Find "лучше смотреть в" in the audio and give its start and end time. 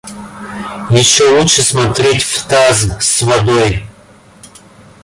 1.39-2.47